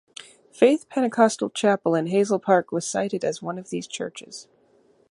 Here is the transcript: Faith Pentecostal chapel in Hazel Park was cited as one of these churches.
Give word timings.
Faith 0.51 0.89
Pentecostal 0.89 1.51
chapel 1.51 1.93
in 1.93 2.07
Hazel 2.07 2.39
Park 2.39 2.71
was 2.71 2.87
cited 2.87 3.23
as 3.23 3.43
one 3.43 3.59
of 3.59 3.69
these 3.69 3.85
churches. 3.85 4.47